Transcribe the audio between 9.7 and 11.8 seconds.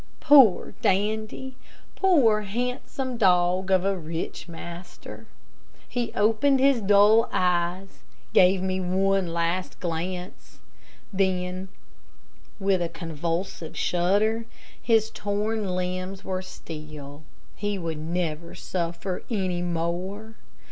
glance, then,